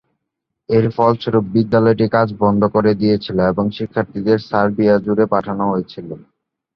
এর 0.69 0.85
ফলস্বরূপ, 0.95 1.45
বিদ্যালয়টি 1.55 2.05
কাজ 2.15 2.27
বন্ধ 2.41 2.61
করে 2.75 2.91
দিয়েছিল 3.01 3.37
এবং 3.51 3.65
শিক্ষার্থীদের 3.77 4.37
সার্বিয়া 4.49 4.95
জুড়ে 5.05 5.25
পাঠানো 5.33 5.63
হয়েছিল। 5.71 6.09